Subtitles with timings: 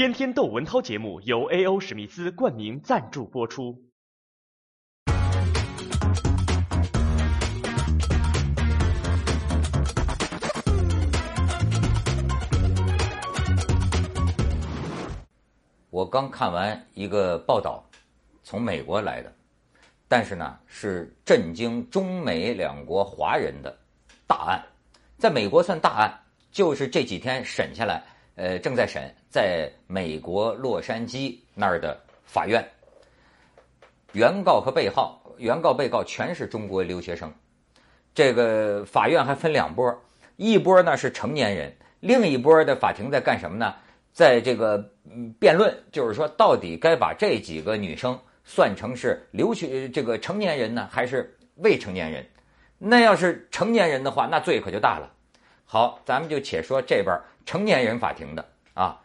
[0.00, 1.78] 天天窦文涛节目由 A.O.
[1.78, 3.78] 史密斯冠名赞助播出。
[15.90, 17.84] 我刚看完一个报道，
[18.42, 19.30] 从美国来的，
[20.08, 23.78] 但是呢是震惊中美两国华人的
[24.26, 24.64] 大案，
[25.18, 26.20] 在美国算大案，
[26.50, 28.02] 就是这几天审下来，
[28.40, 32.66] 呃，正在审，在美国洛杉矶那儿的法院，
[34.12, 37.30] 原告和被告，原告被告全是中国留学生，
[38.14, 39.94] 这个法院还分两波，
[40.36, 43.74] 一波呢是成年人，另一波的法庭在干什么呢？
[44.10, 44.78] 在这个
[45.38, 52.24] 辩论，就是说，到底该把这几个女生算成是留学这个成年人呢，还是未成年人？
[52.78, 55.12] 那要是成年人的话，那罪可就大了。
[55.66, 57.14] 好，咱们就且说这边
[57.50, 58.96] 成年人法庭的啊，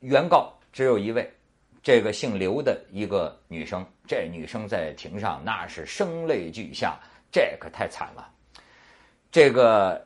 [0.00, 1.32] 原告只有一位，
[1.80, 3.86] 这个姓刘的一个女生。
[4.04, 6.98] 这女生在庭上那是声泪俱下，
[7.30, 8.28] 这可太惨了。
[9.30, 10.04] 这个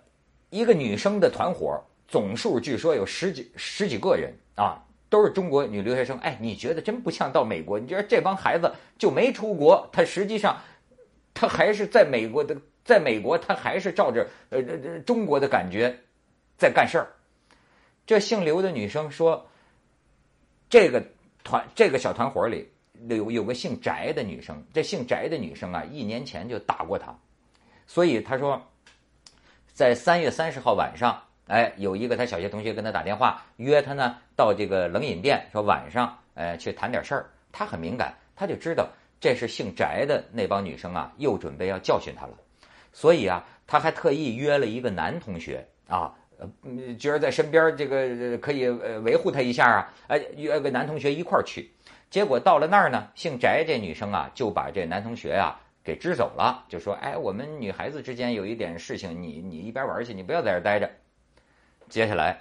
[0.50, 1.82] 一个女生的团伙。
[2.06, 6.18] 总数据说有十几十几个人啊，都是中国女留学生。
[6.18, 7.78] 哎，你觉得真不像到美国？
[7.78, 9.88] 你觉得这帮孩子就没出国？
[9.90, 10.58] 他实际上，
[11.32, 14.62] 他还是在美国的，在美国他还是照着呃
[15.06, 15.98] 中国的感觉
[16.58, 17.08] 在干事儿。
[18.04, 19.48] 这姓刘的女生说，
[20.68, 21.02] 这个
[21.42, 22.70] 团这个小团伙里
[23.08, 27.16] 有有个姓翟的女生，这姓翟的女生啊，一年前就打过他，
[27.86, 28.60] 所以他说，
[29.72, 31.22] 在三月三十号晚上。
[31.48, 37.30] 哎，有一个他小学同学跟他打电话约他呢，到这个冷饮店，说晚上哎去谈点事儿。
[37.50, 38.86] 他很敏感，他就知道
[39.18, 42.36] 这是姓翟的那帮女生啊，又准备要教训他了。
[42.92, 51.70] 所以啊，他还特意约了一个男同学啊，呃，觉得在身边这个可以呃维护他一下啊，哎，约个男同学一块儿去。
[52.10, 60.90] 结果到了那儿呢，姓翟这女生啊就把这男同学啊给支走了，就说哎，我们女孩子之间有一点事情，你你一边玩去，你不要在这待着。
[61.88, 62.38] 接下来，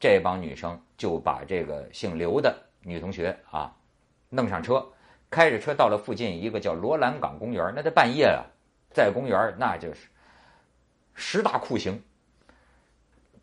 [0.00, 3.72] 这帮女生就把这个姓刘的女同学啊
[4.30, 4.84] 弄上车，
[5.30, 7.72] 开着车到了附近一个叫罗兰港公园。
[7.76, 8.42] 那在半夜啊，
[8.90, 10.08] 在公园那就是
[11.14, 12.02] 十大酷刑，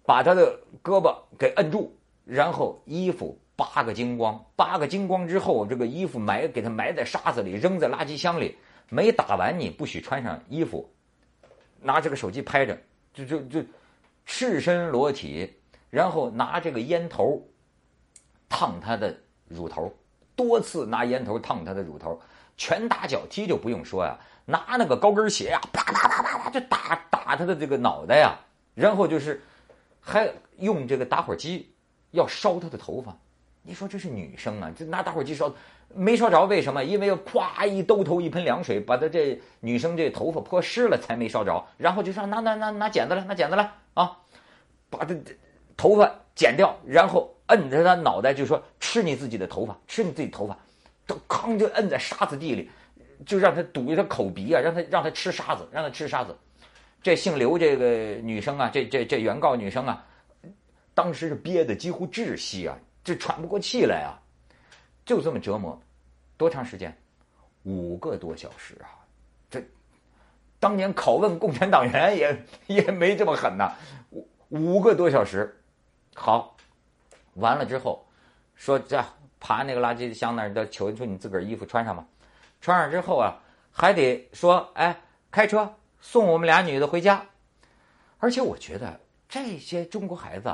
[0.05, 1.95] 把他的胳膊给摁住，
[2.25, 8.57] 然后衣服扒个精光，扒个精光之后，这个衣服埋给他埋在沙子里，扔在垃圾箱里。
[8.89, 10.89] 没打完你不许穿上衣服，
[11.79, 12.77] 拿这个手机拍着，
[13.13, 13.63] 就就就。
[14.23, 15.51] 赤身裸体，
[15.89, 17.41] 然后拿这个烟头
[18.47, 19.13] 烫他的
[19.47, 19.91] 乳头，
[20.35, 22.21] 多次拿烟头烫他的乳头，
[22.55, 28.39] 拳打脚踢就不用说呀，拿那个高跟鞋呀，啪啪啪啪啪就打打他的这个脑袋呀，
[28.75, 29.41] 然后就是
[30.01, 31.71] 还用这个打火机
[32.11, 33.15] 要烧他的头发。
[33.63, 34.71] 你说这是女生啊？
[34.75, 35.53] 这拿打火机烧
[35.93, 36.45] 没烧着？
[36.47, 36.83] 为什么？
[36.83, 41.63] 因为要咵一兜头一盆凉水，把他这女生这头发泼湿了才没烧着。
[41.77, 44.17] 然后就说拿拿拿拿剪子来，拿剪子来啊，
[44.89, 45.15] 把他
[45.77, 50.57] 头发剪掉，然后摁着他脑袋，就说吃你自己的头发，吃你自己头发，
[51.05, 52.71] 都吭就摁在沙子地里，
[53.27, 56.35] 就让他堵着他口鼻啊，让他让他吃沙子，让他吃沙子。
[57.01, 57.85] 这姓刘这个
[58.21, 60.05] 女生啊，这这这原告女生啊，
[60.93, 62.77] 当时是憋得几乎窒息啊。
[63.03, 64.21] 这喘不过气来啊！
[65.03, 65.81] 就这么折磨，
[66.37, 66.95] 多长时间？
[67.63, 68.93] 五个多小时啊！
[69.49, 69.59] 这
[70.59, 73.73] 当年拷问共产党员也也没这么狠呐！
[74.11, 75.59] 五五个多小时，
[76.13, 76.55] 好，
[77.33, 78.05] 完了之后
[78.53, 79.03] 说这
[79.39, 82.05] 爬那个垃圾箱那儿，求求你自个儿衣服穿上吧。
[82.61, 83.41] 穿上之后啊，
[83.71, 84.95] 还得说哎，
[85.31, 87.25] 开车送我们俩女的回家。
[88.19, 90.53] 而且我觉得这些中国孩子。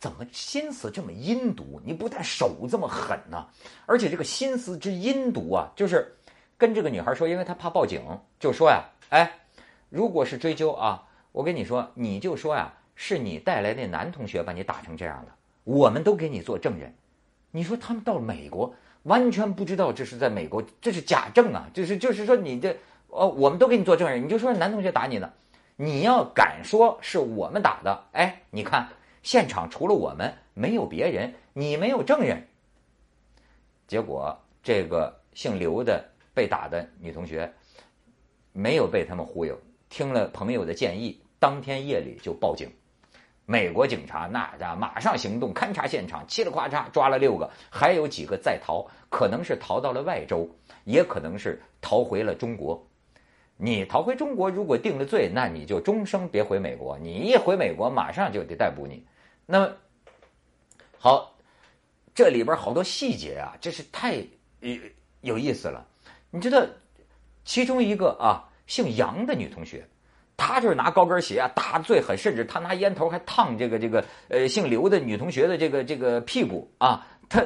[0.00, 1.80] 怎么心思这么阴毒？
[1.84, 3.46] 你不但手这么狠呢，
[3.86, 6.16] 而且这个心思之阴毒啊，就是
[6.58, 8.02] 跟这个女孩说，因为她怕报警，
[8.40, 9.32] 就说呀，哎，
[9.90, 15.30] 如果是追究啊，我跟你说，你就说呀，是你带来那男同学把你打成这样的，
[15.62, 16.92] 我们都给你做证人。
[17.52, 18.74] 你说他们到美国，
[19.04, 22.76] 完全不知道这是在美国，这是假证啊，就是就是说你这，
[23.12, 25.32] 哦，我们都给你做证人，你就说男同学打你的，
[25.76, 28.88] 你要敢说是我们打的，哎，你看。
[29.22, 32.44] 现场除了我们没有别人，你没有证人。
[33.86, 36.04] 结果这个姓刘的
[36.34, 37.48] 被打的女同学
[38.52, 39.56] 没有被他们忽悠，
[39.88, 42.68] 听了朋友的建议，当天夜里就报警。
[43.46, 50.50] 美国警察那家马上行动，勘察现场，嘁哩呱嚓抓了六个，还有几个在逃，可能是逃到了外州，
[50.82, 52.84] 也可能是逃回了中国。
[53.64, 56.98] 你逃回中国，如果定了罪，那你就终生别回美国。
[56.98, 59.06] 你一回美国，马上就得逮捕你。
[59.46, 59.72] 那么
[60.98, 61.38] 好，
[62.12, 64.16] 这里边好多细节啊，这是太
[64.58, 64.76] 有
[65.20, 65.86] 有意思了。
[66.28, 66.66] 你知道，
[67.44, 69.86] 其中一个啊，姓杨的女同学，
[70.36, 77.06] 她就是拿高跟鞋啊打最狠，甚至她拿烟头还烫这个这个呃姓刘的女同学的这个这个屁股啊。
[77.28, 77.40] 她，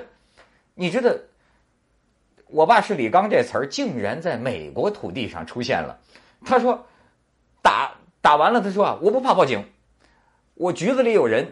[0.72, 1.14] 你知道，
[2.46, 5.98] 我爸是李刚这词儿竟然在美国土地上出现了。
[6.44, 6.86] 他说
[7.62, 9.64] 打打完了，他说啊，我不怕报警，
[10.54, 11.46] 我局子里有人。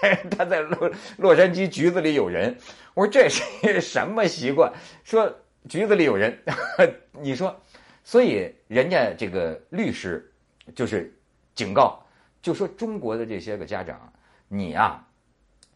[0.30, 2.56] 他在洛洛杉矶局子里有人，
[2.94, 3.42] 我说这是
[3.82, 4.72] 什么习惯？
[5.04, 5.30] 说
[5.68, 6.42] 局子里有人，
[7.20, 7.54] 你说，
[8.02, 10.32] 所以人家这个律师
[10.74, 11.14] 就是
[11.54, 12.02] 警告，
[12.40, 14.10] 就说中国的这些个家长，
[14.48, 15.06] 你啊，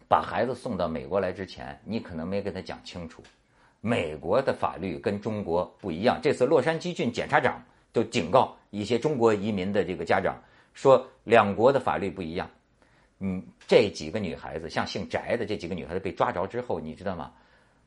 [0.08, 3.22] 把孩子送到美国来之前，你可能没跟他讲清楚，
[3.86, 6.18] 美国的法律跟中国不一样。
[6.22, 10.34] 这次洛杉矶郡检察长就警告一些中国移民的这个家长，
[10.72, 12.48] 说两国的法律不一样。
[13.18, 17.30] 嗯，这几个女孩子，像姓翟的这几个女孩子被抓着之后，你知道吗？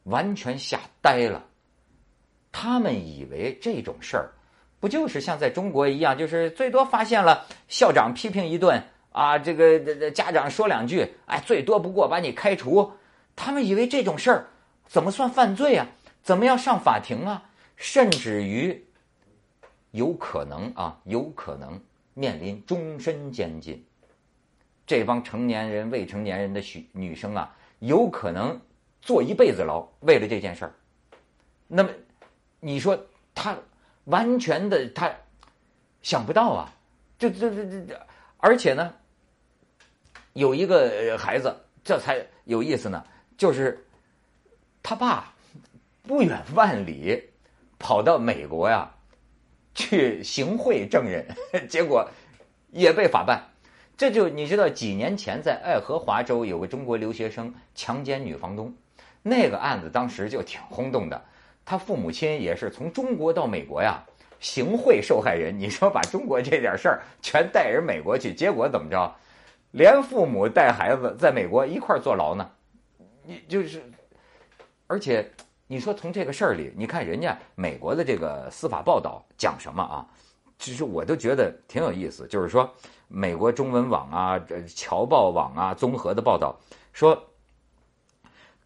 [0.03, 1.43] 完全吓呆了。
[2.51, 4.29] 他们以为这种事儿，
[4.79, 8.79] 不就是像在中国一样，就是最多发现了校长批评一顿
[9.11, 12.91] 啊，这个这家长说两句，哎，最多不过把你开除。
[13.35, 14.45] 他们以为这种事儿
[14.87, 15.87] 怎么算犯罪啊？
[16.23, 17.43] 怎么要上法庭啊？
[17.75, 18.85] 甚至于
[19.91, 21.79] 有可能啊，有可能
[22.13, 23.85] 面临终身监禁。
[24.85, 28.59] 这帮成年人、未成年人的许女生啊，有可能
[29.01, 30.73] 坐一辈子牢，为了这件事儿。
[31.67, 31.89] 那么，
[32.59, 32.97] 你说
[33.35, 33.57] 他
[34.05, 35.13] 完全的他
[36.01, 36.73] 想不到啊，
[37.19, 38.07] 这这这这这，
[38.37, 38.93] 而且呢，
[40.33, 43.05] 有一个孩子，这才有意思呢，
[43.37, 43.85] 就是
[44.89, 45.33] 他爸
[46.03, 47.21] 不远万里
[47.77, 48.89] 跑到美国呀
[49.75, 51.27] 去行贿证人，
[51.67, 52.09] 结果
[52.71, 53.43] 也被法办。
[53.97, 58.73] 这就你知道，几年前在爱荷华州有个中国留学生强奸女房东，
[59.21, 61.21] 那个案子当时就挺轰动的。
[61.65, 64.01] 他父母亲也是从中国到美国呀，
[64.39, 65.59] 行贿受害人。
[65.59, 69.13] 你说把中国这点事儿全带人美国去，结果怎么着？
[69.71, 72.49] 连父母带孩子在美国一块坐牢呢？
[73.25, 73.83] 你就是，
[74.87, 75.29] 而且
[75.67, 80.07] 你说从这个事儿里，你看人家美国的这个司法报道讲什么啊？
[80.57, 82.73] 其实我都觉得挺有意思，就是说。
[83.09, 86.59] 美国中文网啊，这侨报网啊，综合的报道
[86.91, 87.17] 说，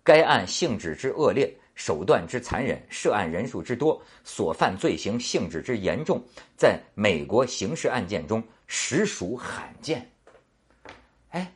[0.03, 6.19] 该案性质之恶劣，手段之残忍，涉案人数之多，所犯罪行性质之严重，
[6.57, 10.09] 在美国刑事案件中实属罕见。
[11.29, 11.53] 哎，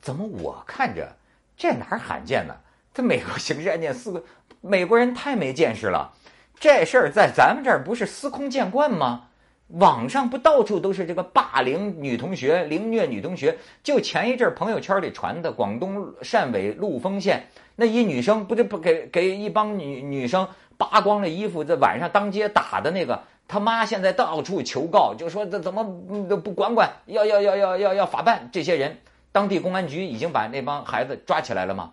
[0.00, 1.16] 怎么我看着
[1.56, 2.56] 这哪儿罕见呢？
[2.94, 4.22] 这美国刑事案件四个
[4.60, 6.12] 美国人太没见识了，
[6.60, 9.28] 这事儿在咱们这儿不是司空见惯吗？
[9.68, 13.56] 网上不到处都是这个霸凌女同学、凌虐女同学？
[13.82, 17.46] 就前一阵朋友圈里传的，广东汕尾陆丰县
[17.76, 20.46] 那一女生，不就不给给一帮女女生
[20.76, 25.82] 扒光了衣服，在晚上当街打的那个，他妈现在到处求告，就说这怎么
[26.28, 28.98] 都不管管，要要要要要要法办这些人。
[29.32, 31.92] 当地公安局已经把那帮孩子抓起来了吗？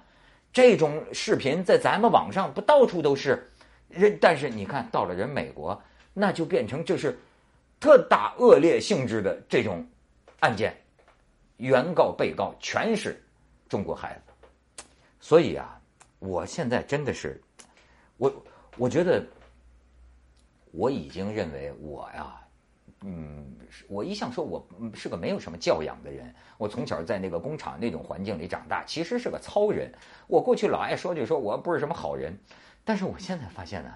[0.51, 3.51] 这种视频在咱们网上不到处都是，
[3.87, 5.81] 人但是你看到了人美国，
[6.13, 7.17] 那就变成就是。
[7.81, 9.87] 特大恶劣性质的这种
[10.41, 10.75] 案件，
[11.55, 13.23] 原告、被告全是
[13.69, 14.83] 中国孩子，
[15.21, 15.79] 所以啊，
[16.19, 17.41] 我现在真的是，
[18.17, 18.45] 我
[18.75, 19.25] 我觉得
[20.71, 22.38] 我已经认为我呀，
[23.01, 23.55] 嗯，
[23.87, 29.91] 我一向说我是个没有什么教养的人，我从小在那个工厂那种环境里长大，其实是个糙人。
[30.27, 32.37] 我过去老爱说就说我不是什么好人，
[32.83, 33.93] 但是我现在发现呢，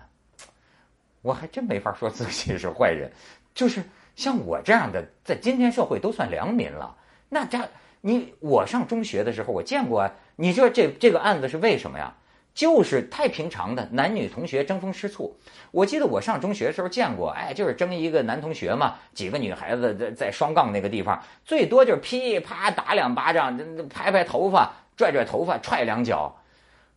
[1.22, 3.12] 我还真没法说自己是坏人。
[3.53, 3.83] 就是
[4.15, 6.98] 像我这样的，在今天社会都算良民了。
[7.29, 7.60] 那这
[8.01, 10.10] 你我上中学的时候，我见过。
[10.36, 12.15] 你说这这个案子是为什么呀？
[12.53, 15.36] 就是太平常的男女同学争风吃醋。
[15.72, 26.36] 我记得我上中学的时候见过，哎，就是争一个男同学嘛，几个女孩子在在双杠那个地方，最多就是噼啪打两巴掌，拍拍头发，拽拽头发，踹两脚，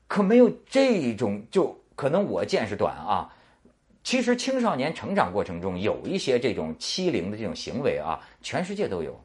[0.06, 1.42] 可没有这种。
[1.50, 3.32] 就可能我见识短啊。
[4.04, 9.18] 其实青少年成长过程中有一些这种欺凌的这种行为啊，全世界都有。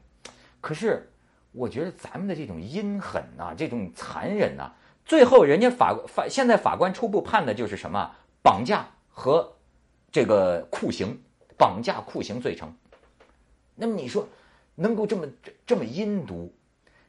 [0.60, 1.08] 可是
[1.52, 4.72] 我觉得咱们的这种阴狠呐，这种残忍呐，
[5.04, 8.10] 最后人家法法现在法官初步判的就是什么
[8.42, 9.52] 绑架和
[10.10, 11.18] 这个酷刑，
[11.56, 12.74] 绑架酷刑罪成。
[13.74, 14.28] 那么你说
[14.74, 15.26] 能够这么
[15.66, 16.52] 这么阴毒，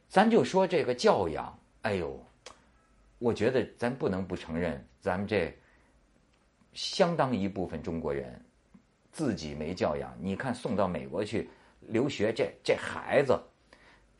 [0.08, 2.18] 咱就说这个教养，哎呦，
[3.18, 5.54] 我觉得咱不能不承认咱们这。
[6.72, 8.44] 相当一部分中国人
[9.12, 11.48] 自己没教养，你看送到美国去
[11.78, 13.40] 留学，这这孩子，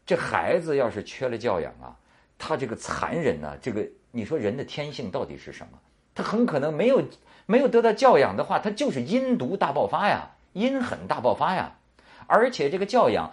[0.07, 1.99] 这孩子要是缺了教养啊，
[2.39, 5.79] 他这个残忍呢，这个你说人的天性到底是什么？
[6.15, 7.03] 他很可能没有
[7.47, 11.77] 没有得到教养的话，他就是阴毒大爆发呀，阴狠大爆发呀。
[12.27, 13.33] 而且这个教养，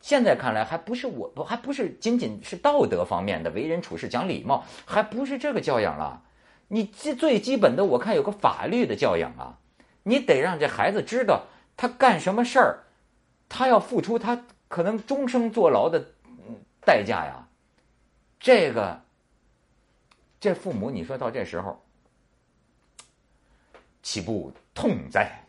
[0.00, 6.22] 现在看来还不是我，还不是仅仅是道德方面的为人处事讲礼貌，还不是这个教养了。
[6.68, 9.58] 你最最基本的，我看有个法律的教养啊，
[10.04, 12.84] 你得让这孩子知道他干什么事儿，
[13.48, 16.12] 他要付出他可能终生坐牢的
[16.86, 17.48] 代价呀。
[18.40, 19.04] 这个
[20.40, 21.84] 这父母你说到这时候
[24.02, 25.44] 岂不痛哉。